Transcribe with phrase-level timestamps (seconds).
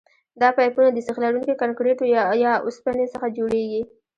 [0.41, 2.05] دا پایپونه د سیخ لرونکي کانکریټو
[2.45, 3.81] یا اوسپنې څخه جوړیږي